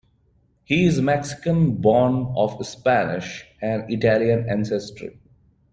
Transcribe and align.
He 0.63 0.85
is 0.87 0.99
Mexican 0.99 1.75
born 1.75 2.33
of 2.35 2.57
Spanish 2.65 3.45
and 3.61 3.83
Italian 3.87 4.49
ancestry. 4.49 5.19